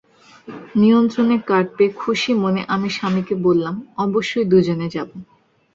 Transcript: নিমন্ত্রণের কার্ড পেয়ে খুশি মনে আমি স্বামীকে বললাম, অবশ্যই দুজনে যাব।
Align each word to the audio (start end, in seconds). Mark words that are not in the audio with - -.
নিমন্ত্রণের 0.75 1.41
কার্ড 1.49 1.67
পেয়ে 1.75 1.97
খুশি 2.01 2.31
মনে 2.43 2.61
আমি 2.75 2.89
স্বামীকে 2.97 3.35
বললাম, 3.45 3.75
অবশ্যই 3.97 4.45
দুজনে 4.51 4.87
যাব। 4.95 5.09